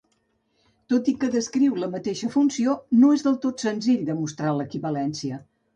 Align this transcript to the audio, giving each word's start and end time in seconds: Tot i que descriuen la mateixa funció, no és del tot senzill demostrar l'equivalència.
Tot 0.93 1.11
i 1.13 1.15
que 1.23 1.29
descriuen 1.35 1.83
la 1.85 1.91
mateixa 1.97 2.31
funció, 2.39 2.75
no 3.05 3.15
és 3.19 3.27
del 3.29 3.41
tot 3.47 3.69
senzill 3.69 4.05
demostrar 4.13 4.57
l'equivalència. 4.63 5.45